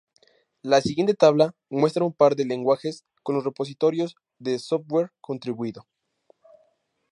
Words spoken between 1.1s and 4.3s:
tabla muestra un par de lenguajes con los repositorios